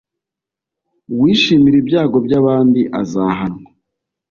[1.13, 3.67] uwishimira ibyago by’abandi azahanwa